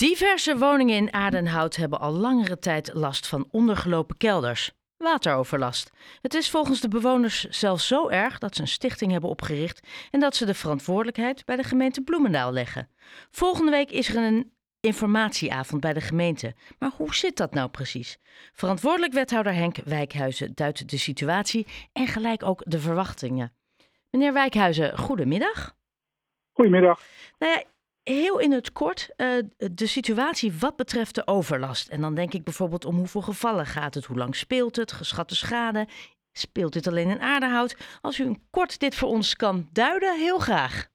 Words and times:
Diverse 0.00 0.58
woningen 0.58 0.96
in 0.96 1.12
Aardenhout 1.12 1.76
hebben 1.76 2.00
al 2.00 2.12
langere 2.12 2.58
tijd 2.58 2.90
last 2.94 3.26
van 3.26 3.48
ondergelopen 3.50 4.16
kelders. 4.16 4.72
Wateroverlast. 4.96 5.90
Het 6.22 6.34
is 6.34 6.50
volgens 6.50 6.80
de 6.80 6.88
bewoners 6.88 7.44
zelfs 7.44 7.86
zo 7.86 8.08
erg 8.08 8.38
dat 8.38 8.54
ze 8.54 8.60
een 8.60 8.68
stichting 8.68 9.12
hebben 9.12 9.30
opgericht 9.30 9.86
en 10.10 10.20
dat 10.20 10.36
ze 10.36 10.46
de 10.46 10.54
verantwoordelijkheid 10.54 11.44
bij 11.44 11.56
de 11.56 11.62
gemeente 11.62 12.02
Bloemendaal 12.02 12.52
leggen. 12.52 12.88
Volgende 13.30 13.70
week 13.70 13.90
is 13.90 14.08
er 14.08 14.16
een 14.16 14.52
informatieavond 14.80 15.80
bij 15.80 15.92
de 15.92 16.00
gemeente. 16.00 16.54
Maar 16.78 16.92
hoe 16.96 17.14
zit 17.14 17.36
dat 17.36 17.54
nou 17.54 17.68
precies? 17.68 18.18
Verantwoordelijk 18.52 19.12
wethouder 19.12 19.54
Henk 19.54 19.76
Wijkhuizen 19.84 20.54
duidt 20.54 20.90
de 20.90 20.98
situatie 20.98 21.66
en 21.92 22.06
gelijk 22.06 22.42
ook 22.42 22.62
de 22.64 22.80
verwachtingen. 22.80 23.52
Meneer 24.10 24.32
Wijkhuizen, 24.32 24.98
goedemiddag. 24.98 25.76
Goedemiddag. 26.52 27.02
Nou 27.38 27.52
ja, 27.52 27.64
heel 28.02 28.38
in 28.38 28.52
het 28.52 28.72
kort 28.72 29.10
uh, 29.16 29.26
de 29.56 29.86
situatie 29.86 30.52
wat 30.60 30.76
betreft 30.76 31.14
de 31.14 31.26
overlast. 31.26 31.88
En 31.88 32.00
dan 32.00 32.14
denk 32.14 32.32
ik 32.32 32.44
bijvoorbeeld 32.44 32.84
om 32.84 32.96
hoeveel 32.96 33.20
gevallen 33.20 33.66
gaat 33.66 33.94
het, 33.94 34.04
hoe 34.04 34.16
lang 34.16 34.36
speelt 34.36 34.76
het, 34.76 34.92
geschatte 34.92 35.36
schade. 35.36 35.86
Speelt 36.32 36.72
dit 36.72 36.86
alleen 36.86 37.08
in 37.08 37.20
aardehout? 37.20 37.98
Als 38.00 38.18
u 38.18 38.34
kort 38.50 38.80
dit 38.80 38.94
voor 38.94 39.08
ons 39.08 39.36
kan 39.36 39.68
duiden, 39.72 40.18
heel 40.18 40.38
graag. 40.38 40.88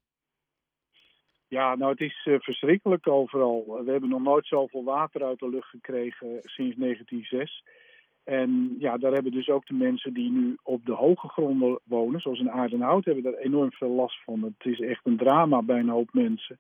Ja, 1.48 1.76
nou 1.76 1.92
het 1.92 2.02
is 2.02 2.26
uh, 2.26 2.40
verschrikkelijk 2.40 3.08
overal. 3.08 3.82
We 3.86 3.92
hebben 3.92 4.10
nog 4.10 4.22
nooit 4.22 4.48
zoveel 4.48 4.84
water 4.84 5.24
uit 5.24 5.40
de 5.40 5.50
lucht 5.50 5.70
gekregen 5.70 6.40
sinds 6.42 6.76
1906. 6.76 7.64
En 8.24 8.76
ja, 8.80 8.98
daar 8.98 9.12
hebben 9.12 9.32
dus 9.32 9.50
ook 9.50 9.66
de 9.66 9.74
mensen 9.74 10.14
die 10.14 10.32
nu 10.32 10.58
op 10.64 10.86
de 10.86 10.92
hoge 10.92 11.28
gronden 11.28 11.80
wonen, 11.84 12.20
zoals 12.20 12.40
in 12.40 12.52
Aardenhout, 12.52 13.06
hebben 13.06 13.24
daar 13.24 13.34
enorm 13.34 13.72
veel 13.72 13.90
last 13.90 14.24
van. 14.24 14.44
Het 14.44 14.74
is 14.74 14.80
echt 14.80 15.06
een 15.06 15.18
drama 15.18 15.62
bij 15.62 15.80
een 15.80 15.90
hoop 15.90 16.14
mensen. 16.14 16.60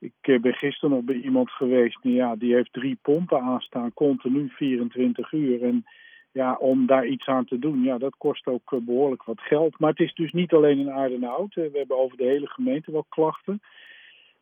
Ik 0.00 0.14
eh, 0.20 0.40
ben 0.40 0.54
gisteren 0.54 0.94
nog 0.94 1.04
bij 1.04 1.14
iemand 1.14 1.50
geweest, 1.50 1.98
ja, 2.02 2.36
die 2.36 2.54
heeft 2.54 2.72
drie 2.72 2.98
pompen 3.02 3.40
aanstaan, 3.40 3.94
continu 3.94 4.48
24 4.48 5.32
uur. 5.32 5.62
En 5.62 5.84
ja, 6.32 6.54
om 6.54 6.86
daar 6.86 7.06
iets 7.06 7.26
aan 7.26 7.44
te 7.44 7.58
doen, 7.58 7.82
ja, 7.82 7.98
dat 7.98 8.16
kost 8.16 8.46
ook 8.46 8.72
eh, 8.72 8.78
behoorlijk 8.78 9.24
wat 9.24 9.40
geld. 9.40 9.78
Maar 9.78 9.90
het 9.90 10.00
is 10.00 10.14
dus 10.14 10.32
niet 10.32 10.52
alleen 10.52 10.78
in 10.78 10.90
Aardenhout. 10.90 11.54
We 11.54 11.70
hebben 11.72 11.98
over 11.98 12.16
de 12.16 12.24
hele 12.24 12.46
gemeente 12.46 12.92
wel 12.92 13.06
klachten. 13.08 13.60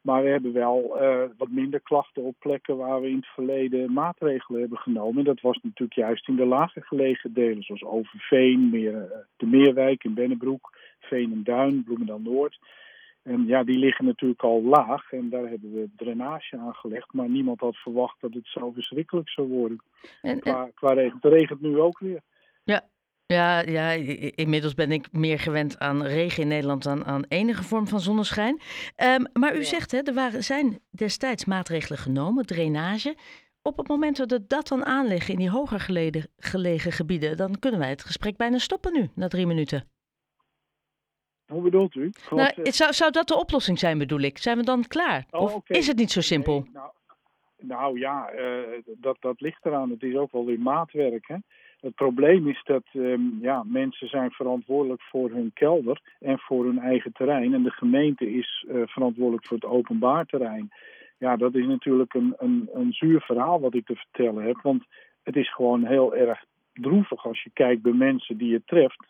Maar 0.00 0.22
we 0.22 0.28
hebben 0.28 0.52
wel 0.52 1.02
uh, 1.02 1.22
wat 1.36 1.48
minder 1.48 1.80
klachten 1.80 2.22
op 2.22 2.34
plekken 2.38 2.76
waar 2.76 3.00
we 3.00 3.08
in 3.08 3.16
het 3.16 3.26
verleden 3.26 3.92
maatregelen 3.92 4.60
hebben 4.60 4.78
genomen. 4.78 5.18
En 5.18 5.24
dat 5.24 5.40
was 5.40 5.58
natuurlijk 5.62 5.98
juist 5.98 6.28
in 6.28 6.36
de 6.36 6.44
lager 6.44 6.82
gelegen 6.82 7.32
delen, 7.32 7.62
zoals 7.62 7.84
Overveen, 7.84 8.70
meer, 8.70 9.26
de 9.36 9.46
Meerwijk 9.46 10.04
in 10.04 10.14
Bennebroek, 10.14 10.78
Veen 11.00 11.32
en 11.32 11.44
Duin, 11.44 11.84
Bloemendaal 11.84 12.20
Noord. 12.20 12.58
En 13.22 13.46
ja, 13.46 13.64
die 13.64 13.78
liggen 13.78 14.04
natuurlijk 14.04 14.42
al 14.42 14.62
laag 14.62 15.12
en 15.12 15.30
daar 15.30 15.48
hebben 15.48 15.72
we 15.72 15.90
drainage 15.96 16.58
aangelegd. 16.58 17.12
Maar 17.12 17.28
niemand 17.28 17.60
had 17.60 17.76
verwacht 17.76 18.20
dat 18.20 18.34
het 18.34 18.46
zo 18.46 18.70
verschrikkelijk 18.70 19.28
zou 19.28 19.48
worden. 19.48 19.82
En, 20.22 20.40
qua, 20.40 20.70
qua 20.74 20.92
regent. 20.92 21.22
Het 21.22 21.32
regent 21.32 21.60
nu 21.60 21.78
ook 21.78 21.98
weer. 21.98 22.20
Ja, 22.64 22.88
ja, 23.26 23.60
ja, 23.60 23.90
inmiddels 24.34 24.74
ben 24.74 24.92
ik 24.92 25.12
meer 25.12 25.38
gewend 25.38 25.78
aan 25.78 26.02
regen 26.02 26.42
in 26.42 26.48
Nederland 26.48 26.82
dan 26.82 27.04
aan 27.04 27.24
enige 27.28 27.62
vorm 27.62 27.86
van 27.86 28.00
zonneschijn. 28.00 28.60
Um, 28.96 29.26
maar 29.32 29.56
u 29.56 29.64
zegt, 29.64 29.90
hè, 29.90 29.98
er 29.98 30.14
waren, 30.14 30.44
zijn 30.44 30.78
destijds 30.90 31.44
maatregelen 31.44 31.98
genomen, 31.98 32.46
drainage. 32.46 33.16
Op 33.62 33.76
het 33.76 33.88
moment 33.88 34.16
dat 34.16 34.30
we 34.30 34.46
dat 34.46 34.68
dan 34.68 34.84
aanleggen 34.84 35.32
in 35.32 35.38
die 35.38 35.50
hoger 35.50 35.80
gelegen, 35.80 36.30
gelegen 36.36 36.92
gebieden, 36.92 37.36
dan 37.36 37.58
kunnen 37.58 37.80
wij 37.80 37.88
het 37.88 38.04
gesprek 38.04 38.36
bijna 38.36 38.58
stoppen 38.58 38.92
nu, 38.92 39.08
na 39.14 39.28
drie 39.28 39.46
minuten. 39.46 39.97
Hoe 41.48 41.62
bedoelt 41.62 41.94
u? 41.94 42.12
Nou, 42.30 42.52
het 42.62 42.74
zou, 42.74 42.92
zou 42.92 43.10
dat 43.10 43.28
de 43.28 43.38
oplossing 43.38 43.78
zijn, 43.78 43.98
bedoel 43.98 44.20
ik? 44.20 44.38
Zijn 44.38 44.56
we 44.56 44.64
dan 44.64 44.86
klaar? 44.86 45.24
Oh, 45.30 45.54
of 45.54 45.68
is 45.68 45.86
het 45.86 45.96
niet 45.96 46.10
zo 46.10 46.20
simpel? 46.20 46.66
nou, 46.72 46.90
nou, 47.60 47.98
ja, 47.98 48.32
uh, 48.34 48.82
dat, 48.86 49.16
dat 49.20 49.40
ligt 49.40 49.64
eraan. 49.64 49.90
Het 49.90 50.02
is 50.02 50.14
ook 50.14 50.32
wel 50.32 50.44
weer 50.44 50.60
maatwerk. 50.60 51.28
Hè? 51.28 51.36
Het 51.80 51.94
probleem 51.94 52.48
is 52.48 52.62
dat 52.64 52.82
um, 52.92 53.38
ja, 53.40 53.62
mensen 53.66 54.08
zijn 54.08 54.30
verantwoordelijk 54.30 55.02
voor 55.02 55.30
hun 55.30 55.50
kelder 55.54 56.00
en 56.20 56.38
voor 56.38 56.64
hun 56.64 56.78
eigen 56.78 57.12
terrein. 57.12 57.54
En 57.54 57.62
de 57.62 57.70
gemeente 57.70 58.32
is 58.32 58.66
uh, 58.68 58.82
verantwoordelijk 58.86 59.46
voor 59.46 59.56
het 59.56 59.66
openbaar 59.66 60.26
terrein. 60.26 60.70
Ja, 61.18 61.36
dat 61.36 61.54
is 61.54 61.66
natuurlijk 61.66 62.14
een, 62.14 62.34
een, 62.38 62.68
een 62.72 62.92
zuur 62.92 63.20
verhaal 63.20 63.60
wat 63.60 63.74
ik 63.74 63.86
te 63.86 63.96
vertellen 63.96 64.44
heb. 64.44 64.58
Want 64.62 64.84
het 65.22 65.36
is 65.36 65.54
gewoon 65.54 65.84
heel 65.84 66.14
erg 66.14 66.44
droevig 66.72 67.26
als 67.26 67.42
je 67.42 67.50
kijkt 67.52 67.82
bij 67.82 67.92
mensen 67.92 68.36
die 68.36 68.54
het 68.54 68.66
treft. 68.66 69.06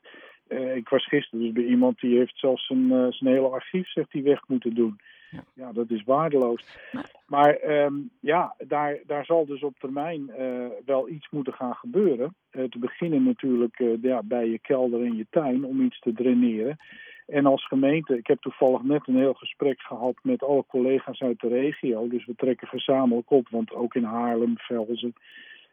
Uh, 0.49 0.77
ik 0.77 0.89
was 0.89 1.07
gisteren 1.09 1.45
dus 1.45 1.53
bij 1.53 1.65
iemand 1.65 2.01
die 2.01 2.19
heeft 2.19 2.39
zelfs 2.39 2.67
zijn, 2.67 2.85
uh, 2.85 3.07
zijn 3.11 3.35
hele 3.35 3.49
archief 3.49 3.89
zegt 3.89 4.13
die 4.13 4.23
weg 4.23 4.49
moeten 4.49 4.75
doen. 4.75 5.01
Ja, 5.31 5.45
ja 5.55 5.73
dat 5.73 5.91
is 5.91 6.03
waardeloos. 6.05 6.79
Maar 7.27 7.63
um, 7.71 8.11
ja, 8.21 8.55
daar, 8.59 8.99
daar 9.07 9.25
zal 9.25 9.47
dus 9.47 9.63
op 9.63 9.79
termijn 9.79 10.31
uh, 10.39 10.67
wel 10.85 11.09
iets 11.09 11.29
moeten 11.31 11.53
gaan 11.53 11.75
gebeuren. 11.75 12.35
te 12.51 12.79
beginnen 12.79 13.23
natuurlijk 13.23 13.83
ja, 14.03 14.23
bij 14.23 14.49
je 14.49 14.59
kelder 14.59 15.05
en 15.05 15.17
je 15.17 15.27
tuin 15.31 15.65
om 15.65 15.81
iets 15.81 16.01
te 16.01 16.13
draineren. 16.13 16.79
En 17.27 17.47
als 17.47 17.67
gemeente, 17.67 18.17
ik 18.17 18.27
heb 18.27 18.41
toevallig 18.41 18.83
net 18.83 19.07
een 19.07 19.17
heel 19.17 19.35
gesprek 19.35 19.81
gehad 19.81 20.15
met 20.23 20.43
alle 20.43 20.65
collega's 20.67 21.21
uit 21.21 21.41
de 21.41 21.49
regio. 21.49 22.09
Dus 22.09 22.27
we 22.27 22.35
trekken 22.35 22.69
gezamenlijk 22.69 23.31
op, 23.31 23.49
want 23.49 23.75
ook 23.75 23.95
in 23.95 24.05
Haarlem, 24.05 24.59
Velzen, 24.59 25.15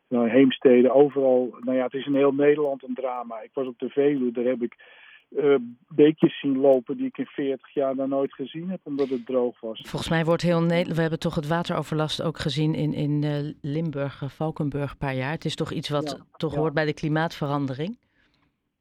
nou, 0.08 0.30
Heemstede, 0.30 0.92
overal. 0.92 1.56
Nou 1.60 1.78
ja, 1.78 1.84
het 1.84 1.94
is 1.94 2.06
in 2.06 2.16
heel 2.16 2.34
Nederland 2.34 2.84
een 2.84 2.94
drama. 2.94 3.42
Ik 3.42 3.50
was 3.54 3.68
op 3.68 3.80
de 3.80 3.90
Veluwe, 3.90 4.32
daar 4.32 4.46
heb 4.46 4.62
ik 4.62 4.76
uh, 5.30 5.56
beekjes 5.88 6.40
zien 6.40 6.58
lopen 6.60 6.98
die 6.98 7.06
ik 7.06 7.18
in 7.18 7.26
40 7.26 7.74
jaar 7.74 7.96
daar 7.96 8.08
nooit 8.08 8.34
gezien 8.34 8.70
heb, 8.70 8.80
omdat 8.84 9.10
het 9.10 9.26
droog 9.26 9.60
was. 9.60 9.82
Volgens 9.88 10.12
mij 10.12 10.26
wordt 10.26 10.42
heel 10.42 10.62
Nederland, 10.62 10.96
we 10.96 11.02
hebben 11.02 11.20
toch 11.20 11.36
het 11.36 11.48
wateroverlast 11.48 12.22
ook 12.22 12.40
gezien 12.40 12.74
in, 12.76 12.94
in 12.94 13.22
uh, 13.22 13.54
Limburg, 13.62 14.24
Valkenburg 14.28 14.92
een 14.92 14.98
paar 14.98 15.16
jaar. 15.16 15.32
Het 15.32 15.46
is 15.46 15.56
toch 15.56 15.72
iets 15.72 15.90
wat 15.90 16.16
ja, 16.18 16.38
toch 16.38 16.54
ja. 16.54 16.60
hoort 16.60 16.74
bij 16.74 16.86
de 16.86 16.94
klimaatverandering? 16.94 17.98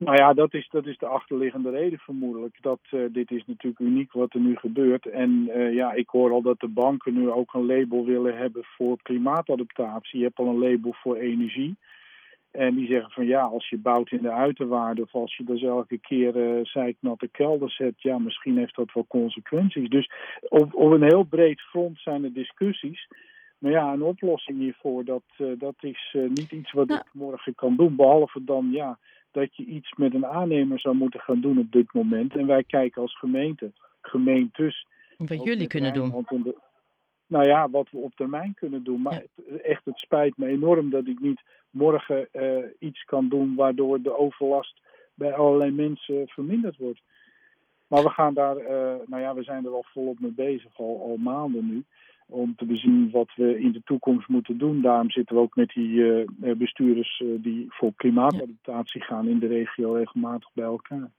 Nou 0.05 0.17
ja, 0.17 0.33
dat 0.33 0.55
is, 0.55 0.69
dat 0.71 0.87
is 0.87 0.99
de 0.99 1.07
achterliggende 1.07 1.71
reden 1.71 1.99
vermoedelijk. 1.99 2.57
Dat, 2.61 2.81
uh, 2.91 3.05
dit 3.13 3.31
is 3.31 3.45
natuurlijk 3.47 3.81
uniek 3.81 4.13
wat 4.13 4.35
er 4.35 4.41
nu 4.41 4.57
gebeurt. 4.57 5.07
En 5.07 5.51
uh, 5.57 5.75
ja, 5.75 5.93
ik 5.93 6.09
hoor 6.09 6.31
al 6.31 6.43
dat 6.43 6.61
de 6.61 6.69
banken 6.69 7.15
nu 7.15 7.31
ook 7.31 7.55
een 7.55 7.67
label 7.67 8.05
willen 8.05 8.37
hebben 8.37 8.65
voor 8.65 9.03
klimaatadaptatie. 9.03 10.19
Je 10.19 10.25
hebt 10.25 10.39
al 10.39 10.47
een 10.47 10.71
label 10.71 10.93
voor 10.93 11.17
energie. 11.17 11.77
En 12.51 12.75
die 12.75 12.87
zeggen 12.87 13.11
van 13.11 13.27
ja, 13.27 13.41
als 13.41 13.69
je 13.69 13.79
bouwt 13.79 14.11
in 14.11 14.23
de 14.23 14.33
uiterwaarden 14.33 15.05
of 15.05 15.15
als 15.15 15.37
je 15.37 15.45
dus 15.45 15.63
elke 15.63 15.99
keer 15.99 16.37
uh, 16.37 16.65
zeiknatte 16.65 17.29
kelder 17.29 17.71
zet, 17.71 18.03
ja, 18.03 18.19
misschien 18.19 18.59
heeft 18.59 18.77
dat 18.77 18.93
wel 18.93 19.07
consequenties. 19.09 19.89
Dus 19.89 20.11
op, 20.49 20.75
op 20.75 20.91
een 20.91 21.03
heel 21.03 21.23
breed 21.23 21.61
front 21.61 21.99
zijn 21.99 22.25
er 22.25 22.33
discussies. 22.33 23.09
Maar 23.59 23.73
ja, 23.73 23.93
een 23.93 24.03
oplossing 24.03 24.59
hiervoor, 24.59 25.05
dat, 25.05 25.23
uh, 25.39 25.59
dat 25.59 25.75
is 25.81 26.15
uh, 26.17 26.29
niet 26.29 26.53
iets 26.53 26.73
wat 26.73 26.87
nou. 26.87 27.01
ik 27.01 27.07
morgen 27.13 27.55
kan 27.55 27.77
doen. 27.77 27.97
Behalve 27.97 28.45
dan 28.45 28.69
ja, 28.71 28.99
dat 29.35 29.57
je 29.57 29.65
iets 29.65 29.93
met 29.97 30.15
een 30.15 30.27
aannemer 30.27 30.81
zou 30.81 30.95
moeten 30.95 31.21
gaan 31.21 31.41
doen 31.41 31.59
op 31.59 31.73
dit 31.73 31.93
moment. 31.93 32.37
En 32.37 32.47
wij 32.47 32.65
kijken 32.65 33.03
als 33.03 33.19
gemeente, 33.19 33.73
gemeentes. 34.01 34.87
Wat 35.17 35.45
jullie 35.45 35.67
kunnen 35.67 35.93
doen. 35.93 36.25
De, 36.29 36.57
nou 37.27 37.47
ja, 37.47 37.71
wat 37.71 37.91
we 37.91 37.99
op 37.99 38.15
termijn 38.15 38.55
kunnen 38.55 38.85
doen. 38.85 39.03
Maar 39.03 39.25
ja. 39.37 39.57
echt, 39.57 39.85
het 39.85 39.99
spijt 39.99 40.37
me 40.37 40.47
enorm 40.47 40.91
dat 40.91 41.07
ik 41.07 41.21
niet 41.21 41.43
morgen 41.71 42.29
uh, 42.33 42.65
iets 42.79 43.05
kan 43.05 43.29
doen 43.29 43.55
waardoor 43.55 44.03
de 44.03 44.19
overlast 44.19 44.81
bij 45.15 45.35
allerlei 45.35 45.71
mensen 45.71 46.29
verminderd 46.29 46.77
wordt. 46.77 47.01
Maar 47.87 48.03
we 48.03 48.11
gaan 48.11 48.35
daar, 48.35 48.57
uh, 48.57 48.95
nou 49.07 49.23
ja, 49.23 49.35
we 49.35 49.43
zijn 49.43 49.65
er 49.65 49.73
al 49.73 49.85
volop 49.93 50.21
mee 50.21 50.33
bezig, 50.33 50.79
al, 50.79 51.01
al 51.03 51.17
maanden 51.17 51.67
nu 51.67 51.85
om 52.27 52.55
te 52.57 52.65
bezien 52.65 53.11
wat 53.11 53.31
we 53.37 53.61
in 53.61 53.73
de 53.73 53.83
toekomst 53.85 54.29
moeten 54.29 54.59
doen. 54.59 54.83
Daarom 54.83 55.11
zitten 55.11 55.37
we 55.37 55.43
ook 55.43 55.57
met 55.57 55.69
die 55.69 55.89
uh, 55.89 56.27
bestuurders 56.57 57.21
uh, 57.25 57.43
die 57.43 57.67
voor 57.69 57.93
klimaatadaptatie 57.97 59.03
gaan 59.03 59.29
in 59.29 59.39
de 59.39 59.47
regio 59.47 59.93
regelmatig 59.93 60.51
bij 60.53 60.65
elkaar. 60.65 61.11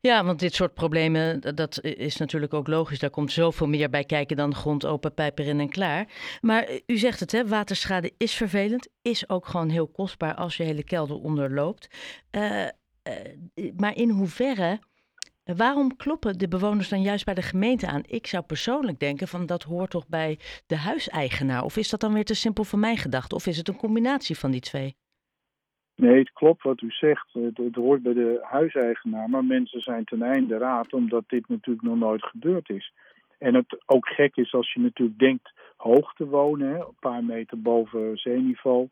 Ja, 0.00 0.24
want 0.24 0.40
dit 0.40 0.54
soort 0.54 0.74
problemen, 0.74 1.40
dat 1.54 1.84
is 1.84 2.16
natuurlijk 2.16 2.54
ook 2.54 2.66
logisch. 2.66 2.98
Daar 2.98 3.10
komt 3.10 3.32
zoveel 3.32 3.66
meer 3.66 3.90
bij 3.90 4.04
kijken 4.04 4.36
dan 4.36 4.54
grond 4.54 4.86
open, 4.86 5.14
pijp 5.14 5.38
erin 5.38 5.60
en 5.60 5.68
klaar. 5.68 6.08
Maar 6.40 6.68
u 6.86 6.96
zegt 6.96 7.20
het, 7.20 7.32
hè, 7.32 7.48
waterschade 7.48 8.12
is 8.16 8.34
vervelend, 8.34 8.88
is 9.02 9.28
ook 9.28 9.46
gewoon 9.46 9.68
heel 9.68 9.88
kostbaar 9.88 10.34
als 10.34 10.56
je 10.56 10.62
hele 10.62 10.84
kelder 10.84 11.16
onderloopt. 11.16 11.88
Uh, 12.36 12.66
maar 13.76 13.96
in 13.96 14.10
hoeverre 14.10 14.78
Waarom 15.44 15.96
kloppen 15.96 16.38
de 16.38 16.48
bewoners 16.48 16.88
dan 16.88 17.02
juist 17.02 17.24
bij 17.24 17.34
de 17.34 17.42
gemeente 17.42 17.86
aan? 17.86 18.02
Ik 18.06 18.26
zou 18.26 18.44
persoonlijk 18.44 18.98
denken 18.98 19.28
van 19.28 19.46
dat 19.46 19.62
hoort 19.62 19.90
toch 19.90 20.08
bij 20.08 20.38
de 20.66 20.76
huiseigenaar. 20.76 21.62
Of 21.62 21.76
is 21.76 21.90
dat 21.90 22.00
dan 22.00 22.12
weer 22.12 22.24
te 22.24 22.34
simpel 22.34 22.64
voor 22.64 22.78
mijn 22.78 22.96
gedachte? 22.96 23.34
Of 23.34 23.46
is 23.46 23.56
het 23.56 23.68
een 23.68 23.76
combinatie 23.76 24.38
van 24.38 24.50
die 24.50 24.60
twee? 24.60 24.96
Nee, 25.96 26.18
het 26.18 26.32
klopt 26.32 26.62
wat 26.62 26.80
u 26.80 26.90
zegt. 26.90 27.32
Het, 27.32 27.56
het, 27.56 27.74
hoort 27.74 28.02
bij 28.02 28.12
de 28.12 28.38
huiseigenaar. 28.42 29.30
Maar 29.30 29.44
mensen 29.44 29.80
zijn 29.80 30.04
ten 30.04 30.22
einde 30.22 30.58
raad 30.58 30.92
omdat 30.92 31.24
dit 31.26 31.48
natuurlijk 31.48 31.86
nog 31.86 31.96
nooit 31.98 32.24
gebeurd 32.24 32.68
is. 32.68 32.92
En 33.38 33.54
het 33.54 33.82
ook 33.86 34.08
gek 34.08 34.36
is 34.36 34.52
als 34.52 34.72
je 34.72 34.80
natuurlijk 34.80 35.18
denkt 35.18 35.52
hoog 35.76 36.14
te 36.14 36.26
wonen, 36.26 36.74
een 36.74 36.96
paar 37.00 37.24
meter 37.24 37.60
boven 37.60 38.16
zeeniveau. 38.16 38.88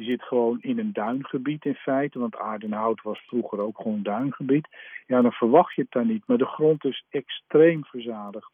Je 0.00 0.06
zit 0.06 0.22
gewoon 0.22 0.58
in 0.60 0.78
een 0.78 0.92
duingebied 0.92 1.64
in 1.64 1.74
feite, 1.74 2.18
want 2.18 2.36
Aardenhout 2.36 3.02
was 3.02 3.18
vroeger 3.18 3.60
ook 3.60 3.76
gewoon 3.76 4.02
duingebied. 4.02 4.68
Ja, 5.06 5.22
dan 5.22 5.32
verwacht 5.32 5.74
je 5.74 5.82
het 5.82 5.90
daar 5.90 6.06
niet. 6.06 6.26
Maar 6.26 6.38
de 6.38 6.46
grond 6.46 6.84
is 6.84 7.04
extreem 7.10 7.84
verzadigd. 7.84 8.50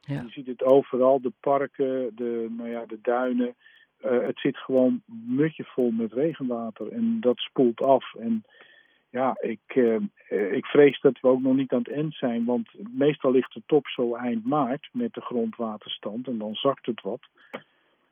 Je 0.00 0.24
ziet 0.28 0.46
het 0.46 0.62
overal, 0.62 1.20
de 1.20 1.32
parken, 1.40 2.16
de, 2.16 2.46
nou 2.50 2.68
ja, 2.68 2.86
de 2.86 2.98
duinen. 3.02 3.54
het 4.00 4.38
zit 4.38 4.56
gewoon 4.56 5.02
mutje 5.26 5.64
vol 5.64 5.90
met 5.90 6.12
regenwater 6.12 6.92
en 6.92 7.20
dat 7.20 7.38
spoelt 7.38 7.80
af. 7.80 8.14
En 8.14 8.44
ja, 9.10 9.36
ik, 9.40 9.74
uh, 9.74 9.96
ik 10.52 10.66
vrees 10.66 11.00
dat 11.00 11.20
we 11.20 11.28
ook 11.28 11.40
nog 11.40 11.54
niet 11.54 11.72
aan 11.72 11.78
het 11.78 11.92
eind 11.92 12.14
zijn. 12.14 12.44
Want 12.44 12.68
meestal 12.96 13.30
ligt 13.30 13.54
de 13.54 13.62
top 13.66 13.86
zo 13.86 14.14
eind 14.14 14.44
maart 14.44 14.88
met 14.92 15.14
de 15.14 15.20
grondwaterstand. 15.20 16.26
En 16.26 16.38
dan 16.38 16.54
zakt 16.54 16.86
het 16.86 17.00
wat. 17.00 17.20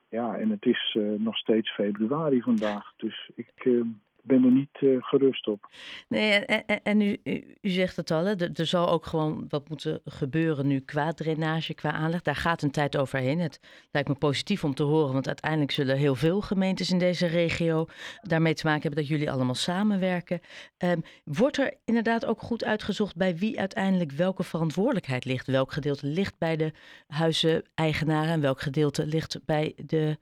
Ja, 0.09 0.37
en 0.37 0.51
het 0.51 0.67
is 0.67 0.95
uh, 0.99 1.19
nog 1.19 1.37
steeds 1.37 1.75
februari 1.75 2.43
vandaag. 2.43 2.93
Dus 2.97 3.31
ik, 3.35 3.65
uh, 3.65 3.85
ben 4.27 4.45
er 4.45 4.51
niet 4.51 4.81
uh, 4.81 5.03
gerust 5.03 5.47
op. 5.47 5.71
Nee, 6.09 6.31
en, 6.31 6.83
en, 6.83 7.01
u, 7.01 7.19
zegt 7.61 7.97
het 7.97 8.11
al, 8.11 8.27
er, 8.27 8.67
zal 8.67 8.89
ook 8.89 9.07
gewoon 9.07 9.45
wat 9.49 9.69
moeten 9.69 10.01
gebeuren 10.05 10.67
nu 10.67 10.81
qua 10.81 11.13
drainage, 11.13 11.75
qua 11.75 11.93
aanleg. 11.93 12.23
Daar 12.23 12.37
gaat 12.37 12.63
een 12.63 12.71
tijd 12.71 12.97
overheen. 12.97 13.39
Het 13.39 13.61
lijkt 13.91 14.09
me 14.09 14.15
positief 14.15 14.65
om 14.65 14.75
te 14.75 14.83
horen, 14.83 15.13
want 15.13 15.27
uiteindelijk 15.27 15.71
zullen 15.71 15.97
heel 15.97 16.15
veel 16.15 16.41
gemeentes 16.41 16.91
in 16.91 16.99
deze 16.99 17.27
regio 17.27 17.87
daarmee 18.23 18.55
te 18.55 18.67
maken 18.67 18.83
hebben 18.83 19.01
dat 19.01 19.09
jullie 19.09 19.31
allemaal 19.31 19.55
samenwerken. 19.55 20.41
Um, 20.79 21.03
wordt 21.25 21.59
er 21.59 21.75
inderdaad 21.85 22.27
ook 22.27 22.43
goed 22.43 22.65
uitgezocht 22.65 23.17
bij 23.17 23.37
wie 23.37 23.59
uiteindelijk 23.61 24.13
welke 24.13 24.43
verantwoordelijkheid 24.43 25.25
ligt? 25.25 25.47
Welk 25.47 25.73
gedeelte 25.73 26.07
ligt 26.07 26.39
bij 26.39 26.57
de 26.57 26.73
huizeneigenaren 27.07 28.33
en 28.33 28.41
welk 28.41 28.61
gedeelte 28.61 29.07
ligt 29.07 29.39
bij 29.45 29.75
de, 29.77 30.19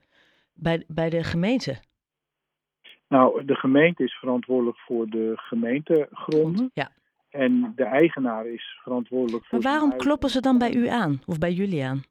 bij, 0.53 0.83
bij 0.87 1.09
de 1.09 1.23
gemeente? 1.23 1.79
Nou, 3.15 3.45
de 3.45 3.55
gemeente 3.55 4.03
is 4.03 4.13
verantwoordelijk 4.13 4.77
voor 4.77 5.07
de 5.07 5.33
gemeentegronden. 5.35 6.71
Ja. 6.73 6.89
En 7.29 7.73
de 7.75 7.83
eigenaar 7.83 8.47
is 8.47 8.79
verantwoordelijk 8.83 9.45
voor. 9.45 9.59
Maar 9.61 9.71
waarom 9.71 9.97
kloppen 9.97 10.29
ze 10.29 10.41
dan 10.41 10.57
bij 10.57 10.73
u 10.73 10.87
aan 10.87 11.21
of 11.25 11.37
bij 11.37 11.51
jullie 11.51 11.83
aan? 11.83 12.01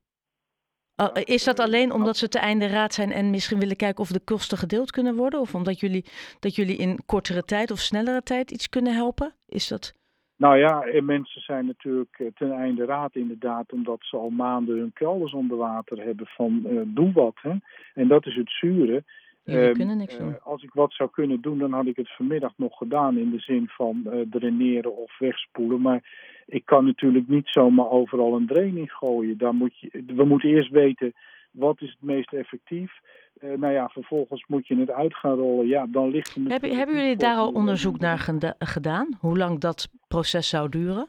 Oh, 0.97 1.11
is 1.25 1.45
dat 1.45 1.61
alleen 1.61 1.93
omdat 1.93 2.17
ze 2.17 2.29
te 2.29 2.39
einde 2.39 2.67
raad 2.67 2.95
zijn 2.95 3.13
en 3.13 3.31
misschien 3.31 3.59
willen 3.59 3.77
kijken 3.77 4.01
of 4.01 4.09
de 4.09 4.25
kosten 4.25 4.59
gedeeld 4.59 4.91
kunnen 4.91 5.15
worden? 5.15 5.41
Of 5.41 5.55
omdat 5.55 5.81
jullie, 5.81 6.05
dat 6.41 6.55
jullie 6.55 6.77
in 6.77 7.05
kortere 7.07 7.43
tijd 7.43 7.71
of 7.71 7.79
snellere 7.79 8.23
tijd 8.23 8.51
iets 8.51 8.69
kunnen 8.69 8.95
helpen? 8.95 9.35
Is 9.47 9.69
dat... 9.69 9.95
Nou 10.37 10.59
ja, 10.59 11.03
mensen 11.03 11.41
zijn 11.41 11.67
natuurlijk 11.67 12.17
eh, 12.19 12.27
ten 12.35 12.53
einde 12.53 12.85
raad 12.85 13.15
inderdaad, 13.15 13.73
omdat 13.73 13.99
ze 14.01 14.17
al 14.17 14.31
maanden 14.31 14.79
hun 14.79 14.93
kelders 14.93 15.33
onder 15.33 15.57
water 15.57 16.05
hebben 16.05 16.27
van 16.27 16.63
uh, 16.67 16.81
doe 16.85 17.13
wat. 17.13 17.37
Hè? 17.41 17.53
En 17.95 18.09
dat 18.09 18.27
is 18.27 18.35
het 18.35 18.51
zure. 18.51 19.05
Jullie 19.45 19.67
ehm, 19.67 19.75
kunnen 19.75 19.97
niks 19.97 20.19
doen. 20.19 20.29
Uh, 20.29 20.35
als 20.43 20.63
ik 20.63 20.71
wat 20.73 20.93
zou 20.93 21.11
kunnen 21.11 21.41
doen, 21.41 21.59
dan 21.59 21.73
had 21.73 21.87
ik 21.87 21.97
het 21.97 22.17
vanmiddag 22.17 22.53
nog 22.57 22.77
gedaan 22.77 23.19
in 23.19 23.31
de 23.31 23.39
zin 23.39 23.69
van 23.69 24.03
uh, 24.07 24.13
draineren 24.31 24.97
of 24.97 25.19
wegspoelen. 25.19 25.81
Maar 25.81 26.03
ik 26.47 26.65
kan 26.65 26.85
natuurlijk 26.85 27.29
niet 27.29 27.49
zomaar 27.49 27.91
overal 27.91 28.35
een 28.35 28.47
draining 28.47 28.93
gooien. 28.93 29.39
Daar 29.39 29.55
moet 29.55 29.79
je, 29.79 30.05
we 30.07 30.25
moeten 30.25 30.49
eerst 30.49 30.71
weten 30.71 31.13
wat 31.51 31.81
is 31.81 31.91
het 31.91 32.03
meest 32.03 32.33
effectief. 32.33 32.93
Uh, 33.41 33.57
nou 33.57 33.73
ja, 33.73 33.89
vervolgens 33.89 34.45
moet 34.47 34.67
je 34.67 34.77
het 34.77 34.91
uit 34.91 35.15
gaan 35.15 35.37
rollen. 35.37 35.67
Ja, 35.67 35.87
dan 35.87 36.11
ligt 36.11 36.35
het. 36.35 36.49
Hebben, 36.49 36.77
hebben 36.77 36.97
jullie 36.97 37.17
daar 37.17 37.37
al 37.37 37.53
onderzoek 37.53 37.99
naar 37.99 38.19
gedaan? 38.59 39.09
Hoe 39.21 39.37
lang 39.37 39.61
dat 39.61 39.89
proces 40.09 40.49
zou 40.49 40.69
duren? 40.69 41.09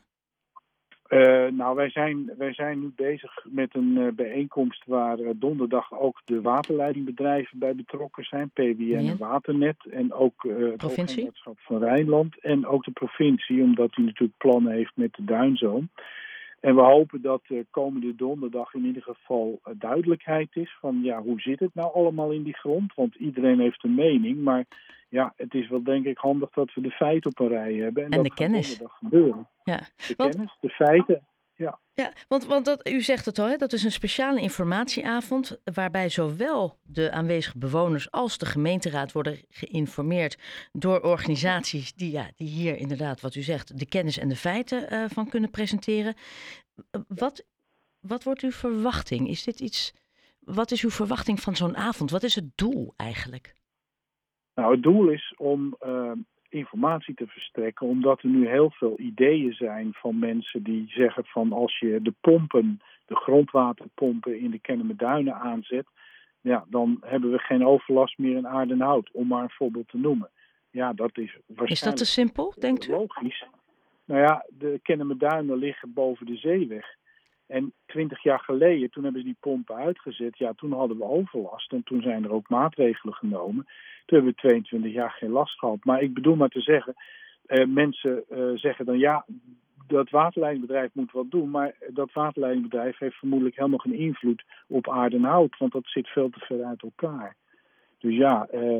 Uh, 1.15 1.51
nou, 1.51 1.75
wij 1.75 1.89
zijn, 1.89 2.31
wij 2.37 2.53
zijn 2.53 2.79
nu 2.79 2.91
bezig 2.95 3.45
met 3.49 3.75
een 3.75 3.97
uh, 3.97 4.07
bijeenkomst 4.11 4.83
waar 4.85 5.19
uh, 5.19 5.29
donderdag 5.35 5.99
ook 5.99 6.21
de 6.25 6.41
waterleidingbedrijven 6.41 7.59
bij 7.59 7.75
betrokken 7.75 8.23
zijn, 8.23 8.49
PWN 8.49 9.07
en 9.07 9.17
Waternet, 9.17 9.85
en 9.91 10.13
ook 10.13 10.43
het 10.43 10.81
Hoogheemraadschap 10.81 11.59
van 11.59 11.79
Rijnland 11.79 12.39
en 12.39 12.65
ook 12.65 12.83
de 12.83 12.91
provincie, 12.91 13.63
omdat 13.63 13.93
die 13.93 14.05
natuurlijk 14.05 14.37
plannen 14.37 14.73
heeft 14.73 14.91
met 14.95 15.13
de 15.13 15.23
Duinzoom. 15.23 15.89
En 16.59 16.75
we 16.75 16.81
hopen 16.81 17.21
dat 17.21 17.41
komende 17.69 18.15
donderdag 18.15 18.73
in 18.73 18.85
ieder 18.85 19.01
geval 19.01 19.59
duidelijkheid 19.77 20.55
is 20.55 20.77
van 20.79 20.99
ja, 21.03 21.21
hoe 21.21 21.39
zit 21.39 21.59
het 21.59 21.73
nou 21.73 21.93
allemaal 21.93 22.31
in 22.31 22.43
die 22.43 22.57
grond? 22.57 22.93
Want 22.95 23.15
iedereen 23.15 23.59
heeft 23.59 23.83
een 23.83 23.95
mening, 23.95 24.43
maar 24.43 24.65
ja, 25.09 25.33
het 25.35 25.53
is 25.53 25.69
wel 25.69 25.83
denk 25.83 26.05
ik 26.05 26.17
handig 26.17 26.49
dat 26.49 26.73
we 26.73 26.81
de 26.81 26.91
feiten 26.91 27.31
op 27.31 27.39
een 27.39 27.47
rij 27.47 27.73
hebben. 27.73 28.03
En, 28.03 28.09
en 28.09 28.17
dat 28.17 28.25
de 28.25 28.33
kennis. 28.33 28.81
gebeuren. 28.85 29.47
Ja. 29.63 29.77
De 29.77 30.13
want, 30.17 30.31
kennis, 30.35 30.57
de 30.59 30.69
feiten. 30.69 31.27
Ja, 31.57 31.79
ja 31.93 32.13
want, 32.27 32.45
want 32.45 32.65
dat, 32.65 32.89
u 32.89 33.01
zegt 33.01 33.25
het 33.25 33.39
al, 33.39 33.47
hè, 33.47 33.55
dat 33.55 33.73
is 33.73 33.83
een 33.83 33.91
speciale 33.91 34.41
informatieavond 34.41 35.59
waarbij 35.73 36.09
zowel 36.09 36.79
de 36.83 37.11
aanwezige 37.11 37.57
bewoners 37.57 38.11
als 38.11 38.37
de 38.37 38.45
gemeenteraad 38.45 39.11
worden 39.11 39.39
geïnformeerd 39.49 40.37
door 40.71 41.01
organisaties 41.01 41.93
die, 41.93 42.11
ja, 42.11 42.29
die 42.35 42.47
hier 42.47 42.77
inderdaad, 42.77 43.21
wat 43.21 43.35
u 43.35 43.41
zegt, 43.41 43.79
de 43.79 43.85
kennis 43.85 44.17
en 44.17 44.27
de 44.27 44.35
feiten 44.35 44.93
uh, 44.93 45.05
van 45.07 45.29
kunnen 45.29 45.49
presenteren. 45.49 46.15
Wat, 47.07 47.45
wat 47.99 48.23
wordt 48.23 48.41
uw 48.41 48.51
verwachting? 48.51 49.29
Is 49.29 49.43
dit 49.43 49.59
iets, 49.59 49.93
wat 50.39 50.71
is 50.71 50.83
uw 50.83 50.89
verwachting 50.89 51.39
van 51.39 51.55
zo'n 51.55 51.77
avond? 51.77 52.11
Wat 52.11 52.23
is 52.23 52.35
het 52.35 52.57
doel 52.57 52.93
eigenlijk? 52.95 53.53
Nou, 54.53 54.73
het 54.73 54.83
doel 54.83 55.09
is 55.09 55.33
om 55.37 55.75
uh, 55.85 56.11
informatie 56.55 57.13
te 57.13 57.27
verstrekken, 57.27 57.87
omdat 57.87 58.21
er 58.21 58.29
nu 58.29 58.47
heel 58.47 58.71
veel 58.71 58.99
ideeën 58.99 59.53
zijn 59.53 59.93
van 59.93 60.19
mensen 60.19 60.63
die 60.63 60.85
zeggen 60.87 61.25
van 61.25 61.53
als 61.53 61.79
je 61.79 62.01
de 62.01 62.13
pompen, 62.21 62.81
de 63.05 63.15
grondwaterpompen 63.15 64.39
in 64.39 64.51
de 64.51 64.59
Kennemerduinen 64.59 65.35
aanzet, 65.35 65.85
ja, 66.41 66.65
dan 66.69 66.97
hebben 67.01 67.31
we 67.31 67.37
geen 67.37 67.65
overlast 67.65 68.17
meer 68.17 68.37
in 68.37 68.47
aardenhout, 68.47 69.11
om 69.11 69.27
maar 69.27 69.43
een 69.43 69.49
voorbeeld 69.49 69.87
te 69.87 69.97
noemen. 69.97 70.29
Ja, 70.71 70.93
dat 70.93 71.17
is 71.17 71.31
waarschijnlijk... 71.33 71.71
Is 71.71 71.81
dat 71.81 71.97
te 71.97 72.05
simpel, 72.05 72.53
denkt 72.59 72.87
u? 72.87 72.91
Logisch. 72.91 73.45
Nou 74.05 74.21
ja, 74.21 74.45
de 74.49 74.79
Kennemerduinen 74.83 75.57
liggen 75.57 75.93
boven 75.93 76.25
de 76.25 76.35
zeeweg. 76.35 76.85
En 77.47 77.73
twintig 77.85 78.23
jaar 78.23 78.39
geleden, 78.39 78.89
toen 78.89 79.03
hebben 79.03 79.21
ze 79.21 79.27
die 79.27 79.37
pompen 79.39 79.75
uitgezet. 79.75 80.37
Ja, 80.37 80.53
toen 80.53 80.71
hadden 80.71 80.97
we 80.97 81.03
overlast 81.03 81.71
en 81.71 81.83
toen 81.83 82.01
zijn 82.01 82.23
er 82.23 82.31
ook 82.31 82.49
maatregelen 82.49 83.13
genomen. 83.13 83.65
Toen 84.05 84.17
hebben 84.17 84.31
we 84.31 84.47
22 84.47 84.91
jaar 84.91 85.11
geen 85.11 85.29
last 85.29 85.59
gehad. 85.59 85.83
Maar 85.83 86.01
ik 86.01 86.13
bedoel 86.13 86.35
maar 86.35 86.49
te 86.49 86.61
zeggen, 86.61 86.95
eh, 87.45 87.65
mensen 87.65 88.23
eh, 88.29 88.51
zeggen 88.53 88.85
dan 88.85 88.97
ja, 88.97 89.25
dat 89.87 90.09
waterleidingbedrijf 90.09 90.89
moet 90.93 91.11
wat 91.11 91.31
doen. 91.31 91.49
Maar 91.49 91.75
dat 91.89 92.13
waterleidingbedrijf 92.13 92.97
heeft 92.97 93.15
vermoedelijk 93.15 93.55
helemaal 93.55 93.77
geen 93.77 93.93
invloed 93.93 94.43
op 94.67 94.89
aarde 94.89 95.15
en 95.15 95.23
hout. 95.23 95.57
Want 95.57 95.71
dat 95.71 95.85
zit 95.85 96.07
veel 96.07 96.29
te 96.29 96.39
ver 96.39 96.63
uit 96.63 96.81
elkaar. 96.81 97.35
Dus 97.99 98.15
ja, 98.15 98.47
eh, 98.47 98.77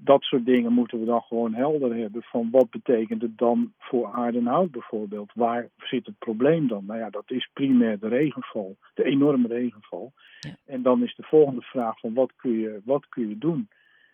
dat 0.00 0.22
soort 0.22 0.44
dingen 0.44 0.72
moeten 0.72 1.00
we 1.00 1.04
dan 1.04 1.22
gewoon 1.22 1.54
helder 1.54 1.96
hebben. 1.96 2.22
Van 2.22 2.48
wat 2.50 2.70
betekent 2.70 3.22
het 3.22 3.38
dan 3.38 3.72
voor 3.78 4.06
aarde 4.12 4.38
en 4.38 4.46
hout 4.46 4.70
bijvoorbeeld? 4.70 5.30
Waar 5.34 5.68
zit 5.76 6.06
het 6.06 6.18
probleem 6.18 6.68
dan? 6.68 6.84
Nou 6.86 6.98
ja, 6.98 7.10
dat 7.10 7.30
is 7.30 7.50
primair 7.52 7.98
de 7.98 8.08
regenval, 8.08 8.76
de 8.94 9.04
enorme 9.04 9.48
regenval. 9.48 10.12
Ja. 10.40 10.50
En 10.66 10.82
dan 10.82 11.02
is 11.02 11.14
de 11.14 11.22
volgende 11.22 11.62
vraag 11.62 12.00
van 12.00 12.14
wat 12.14 12.32
kun 12.36 12.58
je, 12.58 12.80
wat 12.84 13.08
kun 13.08 13.28
je 13.28 13.38
doen? 13.38 13.68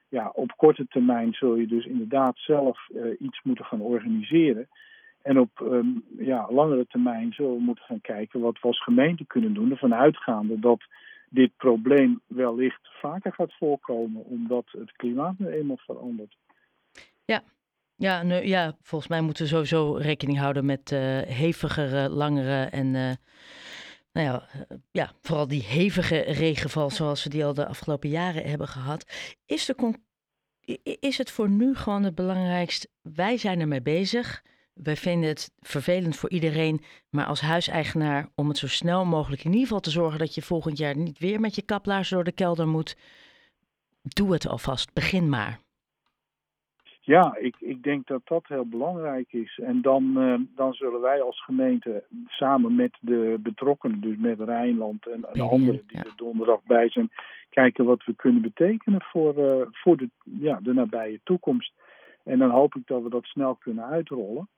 Ja, 0.08 0.30
op 0.34 0.56
korte 0.56 0.86
termijn 0.86 1.32
zul 1.32 1.56
je 1.56 1.66
dus 1.66 1.84
inderdaad 1.84 2.38
zelf 2.38 2.88
uh, 2.88 3.20
iets 3.20 3.40
moeten 3.42 3.64
gaan 3.64 3.80
organiseren. 3.80 4.68
En 5.22 5.38
op 5.38 5.60
um, 5.62 6.04
ja, 6.18 6.46
langere 6.50 6.86
termijn 6.86 7.32
zullen 7.32 7.54
we 7.54 7.60
moeten 7.60 7.84
gaan 7.84 8.00
kijken 8.00 8.40
wat 8.40 8.60
we 8.60 8.68
als 8.68 8.82
gemeente 8.82 9.24
kunnen 9.26 9.54
doen. 9.54 9.70
Ervan 9.70 9.94
uitgaande 9.94 10.58
dat 10.58 10.82
dit 11.34 11.56
probleem 11.56 12.20
wellicht 12.26 12.88
vaker 13.00 13.32
gaat 13.32 13.54
voorkomen, 13.58 14.24
omdat 14.24 14.64
het 14.70 14.92
klimaat 14.92 15.38
nu 15.38 15.48
eenmaal 15.48 15.78
verandert. 15.78 16.36
Ja, 17.24 17.42
ja, 17.96 18.22
ja, 18.22 18.76
volgens 18.82 19.10
mij 19.10 19.20
moeten 19.20 19.42
we 19.42 19.48
sowieso 19.48 19.94
rekening 19.94 20.38
houden 20.38 20.64
met 20.64 20.90
uh, 20.90 20.98
hevigere, 21.20 22.08
langere 22.08 22.64
en 22.64 22.86
uh, 22.86 23.10
nou 24.12 24.26
ja, 24.26 24.48
uh, 24.54 24.78
ja, 24.90 25.12
vooral 25.20 25.48
die 25.48 25.62
hevige 25.62 26.20
regenval 26.20 26.90
zoals 26.90 27.24
we 27.24 27.30
die 27.30 27.44
al 27.44 27.54
de 27.54 27.66
afgelopen 27.66 28.08
jaren 28.08 28.48
hebben 28.48 28.68
gehad. 28.68 29.06
Is, 29.46 29.66
de 29.66 29.98
is 31.00 31.18
het 31.18 31.30
voor 31.30 31.50
nu 31.50 31.74
gewoon 31.74 32.02
het 32.02 32.14
belangrijkst, 32.14 32.88
wij 33.02 33.36
zijn 33.36 33.60
ermee 33.60 33.82
bezig. 33.82 34.42
Wij 34.74 34.96
vinden 34.96 35.28
het 35.28 35.54
vervelend 35.60 36.16
voor 36.16 36.30
iedereen, 36.30 36.80
maar 37.10 37.26
als 37.26 37.40
huiseigenaar 37.40 38.28
om 38.34 38.48
het 38.48 38.58
zo 38.58 38.68
snel 38.68 39.04
mogelijk 39.04 39.44
in 39.44 39.50
ieder 39.50 39.66
geval 39.66 39.80
te 39.80 39.90
zorgen 39.90 40.18
dat 40.18 40.34
je 40.34 40.42
volgend 40.42 40.78
jaar 40.78 40.96
niet 40.96 41.18
weer 41.18 41.40
met 41.40 41.54
je 41.54 41.62
kaplaars 41.62 42.08
door 42.08 42.24
de 42.24 42.32
kelder 42.32 42.68
moet, 42.68 42.96
doe 44.02 44.32
het 44.32 44.48
alvast. 44.48 44.94
Begin 44.94 45.28
maar. 45.28 45.58
Ja, 47.00 47.36
ik, 47.36 47.56
ik 47.58 47.82
denk 47.82 48.06
dat 48.06 48.20
dat 48.24 48.46
heel 48.46 48.66
belangrijk 48.66 49.32
is. 49.32 49.60
En 49.62 49.82
dan, 49.82 50.12
uh, 50.16 50.40
dan 50.54 50.72
zullen 50.72 51.00
wij 51.00 51.22
als 51.22 51.44
gemeente 51.44 52.04
samen 52.26 52.74
met 52.74 52.96
de 53.00 53.36
betrokkenen, 53.40 54.00
dus 54.00 54.16
met 54.16 54.40
Rijnland 54.40 55.06
en, 55.06 55.24
en 55.32 55.40
anderen 55.40 55.82
die 55.86 55.98
er 55.98 56.12
donderdag 56.16 56.62
bij 56.62 56.88
zijn, 56.90 57.10
kijken 57.50 57.84
wat 57.84 58.04
we 58.04 58.14
kunnen 58.14 58.42
betekenen 58.42 59.02
voor, 59.02 59.38
uh, 59.38 59.66
voor 59.70 59.96
de, 59.96 60.10
ja, 60.24 60.58
de 60.62 60.72
nabije 60.72 61.20
toekomst. 61.24 61.72
En 62.22 62.38
dan 62.38 62.50
hoop 62.50 62.74
ik 62.74 62.86
dat 62.86 63.02
we 63.02 63.08
dat 63.08 63.24
snel 63.24 63.54
kunnen 63.54 63.84
uitrollen. 63.84 64.48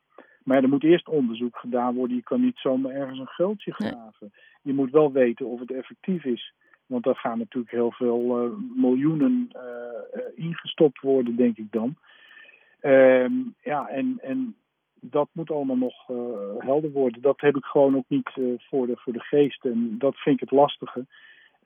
Maar 0.47 0.63
er 0.63 0.69
moet 0.69 0.85
eerst 0.85 1.09
onderzoek 1.09 1.57
gedaan 1.57 1.95
worden. 1.95 2.17
Je 2.17 2.23
kan 2.23 2.41
niet 2.41 2.59
zomaar 2.59 2.93
ergens 2.93 3.19
een 3.19 3.27
geldje 3.27 3.73
graven. 3.73 4.33
Je 4.63 4.73
moet 4.73 4.91
wel 4.91 5.13
weten 5.13 5.47
of 5.47 5.61
het 5.61 5.71
effectief 5.71 6.25
is. 6.25 6.53
Want 6.87 7.05
daar 7.05 7.17
gaan 7.17 7.39
natuurlijk 7.39 7.73
heel 7.73 7.93
veel 7.93 8.45
uh, 8.45 8.51
miljoenen 8.77 9.51
uh, 9.53 10.23
ingestopt 10.35 11.01
worden, 11.01 11.37
denk 11.37 11.57
ik 11.57 11.73
dan. 11.73 11.97
Um, 12.83 13.55
ja, 13.63 13.89
en, 13.89 14.19
en 14.23 14.57
dat 15.01 15.29
moet 15.33 15.51
allemaal 15.51 15.77
nog 15.77 16.09
uh, 16.11 16.17
helder 16.59 16.91
worden. 16.91 17.23
Dat 17.23 17.41
heb 17.41 17.57
ik 17.57 17.65
gewoon 17.65 17.97
ook 17.97 18.09
niet 18.09 18.31
voor, 18.59 18.87
de, 18.87 18.97
voor 18.97 19.13
de 19.13 19.21
geest. 19.21 19.65
En 19.65 19.95
dat 19.99 20.17
vind 20.17 20.35
ik 20.35 20.49
het 20.49 20.59
lastige. 20.59 21.07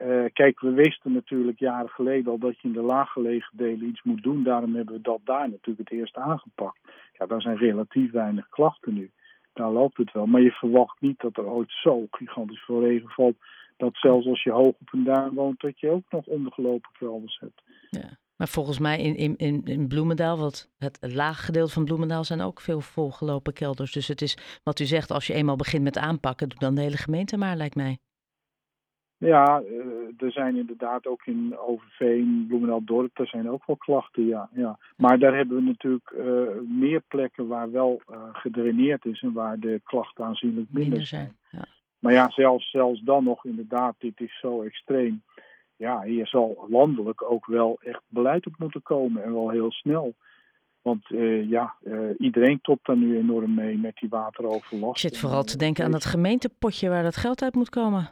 Uh, 0.03 0.25
kijk, 0.33 0.61
we 0.61 0.71
wisten 0.71 1.13
natuurlijk 1.13 1.59
jaren 1.59 1.89
geleden 1.89 2.33
al 2.33 2.39
dat 2.39 2.61
je 2.61 2.69
in 2.69 2.75
de 2.75 2.83
laaggelegen 2.83 3.57
delen 3.57 3.89
iets 3.89 4.03
moet 4.03 4.23
doen. 4.23 4.43
Daarom 4.43 4.75
hebben 4.75 4.95
we 4.95 5.01
dat 5.01 5.21
daar 5.25 5.51
natuurlijk 5.51 5.89
het 5.89 5.99
eerst 5.99 6.17
aangepakt. 6.17 6.79
Ja, 7.19 7.27
daar 7.27 7.41
zijn 7.41 7.57
relatief 7.57 8.11
weinig 8.11 8.49
klachten 8.49 8.95
nu. 8.95 9.11
Daar 9.53 9.71
loopt 9.71 9.97
het 9.97 10.13
wel. 10.13 10.27
Maar 10.27 10.41
je 10.41 10.51
verwacht 10.51 11.01
niet 11.01 11.21
dat 11.21 11.37
er 11.37 11.47
ooit 11.47 11.71
zo 11.71 12.07
gigantisch 12.11 12.65
veel 12.65 12.81
regen 12.81 13.09
valt. 13.09 13.37
Dat 13.77 13.97
zelfs 13.97 14.27
als 14.27 14.43
je 14.43 14.51
hoog 14.51 14.75
op 14.81 14.93
een 14.93 15.05
duin 15.05 15.35
woont, 15.35 15.61
dat 15.61 15.81
je 15.81 15.91
ook 15.91 16.05
nog 16.11 16.27
ondergelopen 16.27 16.91
kelders 16.99 17.39
hebt. 17.41 17.63
Ja. 17.91 18.19
Maar 18.37 18.49
volgens 18.49 18.79
mij 18.79 18.99
in, 18.99 19.37
in, 19.37 19.65
in, 19.65 19.89
Bloemendaal, 19.89 20.39
wat 20.39 20.71
het 20.79 20.99
lage 21.01 21.43
gedeelte 21.43 21.73
van 21.73 21.85
Bloemendaal, 21.85 22.25
zijn 22.25 22.41
ook 22.41 22.61
veel 22.61 22.81
volgelopen 22.81 23.53
kelders. 23.53 23.93
Dus 23.93 24.09
het 24.09 24.23
is 24.23 24.61
wat 24.63 24.81
u 24.81 24.85
zegt, 24.85 25.11
als 25.11 25.27
je 25.27 25.35
eenmaal 25.35 25.57
begint 25.57 25.83
met 25.83 25.99
aanpakken, 25.99 26.49
doe 26.49 26.59
dan 26.59 26.75
de 26.75 26.81
hele 26.81 26.97
gemeente 26.97 27.37
maar, 27.37 27.57
lijkt 27.57 27.75
mij. 27.75 27.99
Ja, 29.21 29.63
er 30.19 30.33
zijn 30.33 30.57
inderdaad 30.57 31.07
ook 31.07 31.27
in 31.27 31.59
Overveen, 31.59 32.45
Bloemendaal 32.49 32.85
Dorp, 32.85 33.17
daar 33.17 33.27
zijn 33.27 33.51
ook 33.51 33.67
wel 33.67 33.77
klachten, 33.77 34.27
ja. 34.27 34.49
ja. 34.53 34.79
Maar 34.97 35.19
daar 35.19 35.37
hebben 35.37 35.57
we 35.57 35.63
natuurlijk 35.63 36.11
uh, 36.11 36.61
meer 36.69 37.01
plekken 37.09 37.47
waar 37.47 37.71
wel 37.71 38.03
uh, 38.11 38.17
gedraineerd 38.33 39.05
is 39.05 39.23
en 39.23 39.33
waar 39.33 39.59
de 39.59 39.81
klachten 39.85 40.25
aanzienlijk 40.25 40.67
minder, 40.71 40.89
minder 40.89 41.07
zijn. 41.07 41.37
Ja. 41.51 41.65
Maar 41.99 42.13
ja, 42.13 42.31
zelfs, 42.31 42.71
zelfs 42.71 43.01
dan 43.01 43.25
nog 43.25 43.45
inderdaad, 43.45 43.95
dit 43.99 44.21
is 44.21 44.39
zo 44.41 44.63
extreem 44.63 45.23
ja, 45.81 46.03
hier 46.03 46.27
zal 46.27 46.67
landelijk 46.69 47.31
ook 47.31 47.47
wel 47.47 47.79
echt 47.83 48.03
beleid 48.09 48.47
op 48.47 48.55
moeten 48.59 48.83
komen 48.83 49.25
en 49.25 49.33
wel 49.33 49.51
heel 49.51 49.73
snel. 49.73 50.15
Want 50.83 51.11
uh, 51.11 51.49
ja, 51.51 51.75
uh, 51.83 52.11
iedereen 52.19 52.61
topt 52.61 52.87
daar 52.87 52.97
nu 52.97 53.19
enorm 53.19 53.55
mee 53.55 53.79
met 53.79 53.97
die 53.97 54.09
wateroverlast. 54.09 55.05
Ik 55.05 55.11
zit 55.11 55.21
vooral 55.21 55.45
te 55.45 55.57
denken 55.57 55.85
aan 55.85 55.91
dat 55.91 56.05
gemeentepotje 56.05 56.89
waar 56.89 57.03
dat 57.03 57.17
geld 57.17 57.43
uit 57.43 57.55
moet 57.55 57.69
komen. 57.69 58.11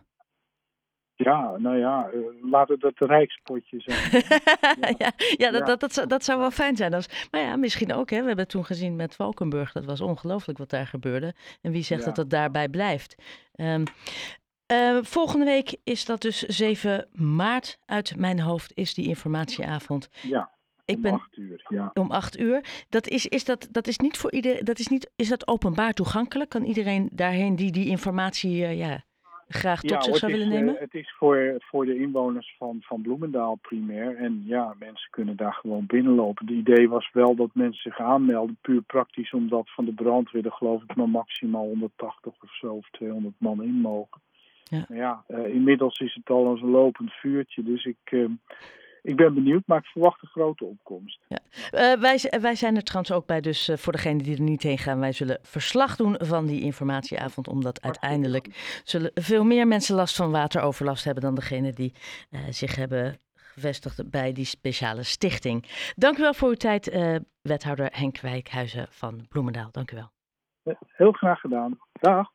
Ja, 1.25 1.57
nou 1.57 1.77
ja, 1.77 2.11
uh, 2.15 2.51
laat 2.51 2.69
het 2.69 2.83
het 2.83 2.99
rijkspotje 2.99 3.81
zijn. 3.81 4.25
ja, 4.81 4.95
ja, 4.99 5.13
ja, 5.37 5.51
dat, 5.51 5.67
Dat, 5.67 5.81
dat, 5.81 5.93
zou, 5.93 6.07
dat 6.07 6.25
zou 6.25 6.39
wel 6.39 6.51
fijn 6.51 6.77
zijn. 6.77 6.95
Als, 6.95 7.29
maar 7.31 7.41
ja, 7.41 7.57
misschien 7.57 7.93
ook. 7.93 8.11
Hè. 8.11 8.21
We 8.21 8.27
hebben 8.27 8.49
toen 8.49 8.65
gezien 8.65 8.97
met 8.97 9.15
Valkenburg. 9.15 9.73
Dat 9.73 9.85
was 9.85 10.01
ongelooflijk 10.01 10.59
wat 10.59 10.71
daar 10.71 10.87
gebeurde. 10.87 11.35
En 11.63 11.73
wie 11.73 11.83
zegt 11.83 12.05
dat 12.05 12.17
het 12.17 12.31
daarbij 12.31 12.69
blijft? 12.69 13.23
Um, 13.55 13.83
uh, 14.73 14.99
volgende 15.03 15.45
week 15.45 15.77
is 15.85 16.05
dat 16.05 16.21
dus 16.21 16.43
7 16.43 17.09
maart. 17.13 17.79
Uit 17.87 18.17
mijn 18.17 18.41
hoofd 18.41 18.73
is 18.75 18.95
die 18.95 19.09
informatieavond. 19.09 20.09
Ja. 20.23 20.51
Ik 20.85 20.97
om 20.97 21.03
ben, 21.03 21.13
acht 21.13 21.37
uur, 21.37 21.67
ja. 21.69 21.91
Om 21.95 22.11
acht 22.11 22.39
uur. 22.39 22.65
Dat 22.89 23.09
is, 23.09 23.27
is, 23.27 23.45
dat, 23.45 23.69
dat 23.71 23.87
is 23.87 23.99
niet 23.99 24.17
voor 24.17 24.33
iedereen. 24.33 24.65
Dat 24.65 24.79
is, 24.79 24.89
niet, 24.89 25.11
is 25.17 25.29
dat 25.29 25.49
openbaar 25.49 25.93
toegankelijk? 25.93 26.51
Kan 26.51 26.65
iedereen 26.65 27.09
daarheen 27.13 27.57
die 27.57 27.73
die 27.73 27.87
informatie 27.87 28.61
uh, 28.61 28.79
ja, 28.79 29.05
graag 29.49 29.81
tot 29.81 29.91
ja, 29.91 30.01
zich 30.01 30.17
zou 30.17 30.33
is, 30.33 30.39
willen 30.39 30.53
nemen? 30.55 30.75
Uh, 30.75 30.81
het 30.81 30.95
is 30.95 31.15
voor, 31.19 31.55
voor 31.59 31.85
de 31.85 31.99
inwoners 31.99 32.55
van, 32.59 32.79
van 32.81 33.03
Bloemendaal 33.03 33.55
primair. 33.55 34.17
En 34.17 34.43
ja, 34.47 34.75
mensen 34.79 35.11
kunnen 35.11 35.37
daar 35.37 35.53
gewoon 35.53 35.87
binnenlopen. 35.87 36.47
Het 36.47 36.55
idee 36.55 36.89
was 36.89 37.11
wel 37.13 37.35
dat 37.35 37.51
mensen 37.53 37.83
zich 37.83 38.01
aanmelden. 38.01 38.59
Puur 38.61 38.83
praktisch 38.83 39.33
omdat 39.33 39.71
van 39.71 39.85
de 39.85 39.93
brandweer 39.93 40.45
er 40.45 40.53
geloof 40.53 40.83
ik 40.83 40.97
maar 40.97 41.09
maximaal 41.09 41.65
180 41.65 42.33
of 42.43 42.57
zo 42.57 42.73
of 42.73 42.91
200 42.91 43.35
man 43.39 43.63
in 43.63 43.81
mogen. 43.81 44.21
Ja, 44.65 44.85
ja 44.89 45.25
uh, 45.29 45.55
inmiddels 45.55 45.99
is 45.99 46.15
het 46.15 46.31
al 46.31 46.47
als 46.47 46.61
een 46.61 46.71
lopend 46.71 47.13
vuurtje. 47.13 47.63
Dus 47.63 47.85
ik, 47.85 48.11
uh, 48.11 48.29
ik 49.03 49.17
ben 49.17 49.35
benieuwd, 49.35 49.63
maar 49.67 49.79
ik 49.79 49.85
verwacht 49.85 50.23
een 50.23 50.29
grote 50.29 50.65
opkomst. 50.65 51.21
Ja. 51.29 51.39
Uh, 51.71 52.01
wij, 52.01 52.33
wij 52.41 52.55
zijn 52.55 52.77
er 52.77 52.83
trouwens 52.83 53.13
ook 53.13 53.27
bij, 53.27 53.41
dus 53.41 53.71
voor 53.75 53.93
degenen 53.93 54.25
die 54.25 54.37
er 54.37 54.43
niet 54.43 54.63
heen 54.63 54.79
gaan, 54.79 55.01
wij 55.01 55.13
zullen 55.13 55.39
verslag 55.43 55.97
doen 55.97 56.17
van 56.19 56.47
die 56.47 56.61
informatieavond, 56.61 57.49
omdat 57.49 57.83
uiteindelijk 57.83 58.81
zullen 58.85 59.11
veel 59.15 59.45
meer 59.45 59.67
mensen 59.67 59.95
last 59.95 60.17
van 60.17 60.31
wateroverlast 60.31 61.05
hebben 61.05 61.23
dan 61.23 61.35
degene 61.35 61.73
die 61.73 61.95
zich 62.51 62.77
hebben 62.77 63.19
gevestigd 63.35 64.11
bij 64.11 64.33
die 64.33 64.45
speciale 64.45 65.03
stichting. 65.03 65.65
Dank 65.97 66.19
u 66.19 66.23
wel 66.23 66.35
voor 66.35 66.49
uw 66.49 66.55
tijd, 66.55 66.99
wethouder 67.43 67.89
Henk 67.93 68.21
Wijkhuizen 68.21 68.87
van 68.91 69.27
Bloemendaal. 69.29 69.69
Dank 69.73 69.91
u 69.91 69.97
wel. 69.97 70.11
Heel 70.87 71.13
graag 71.13 71.41
gedaan. 71.41 71.79
Dag. 71.93 72.27